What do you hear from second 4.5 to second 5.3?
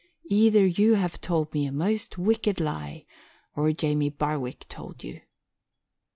told you."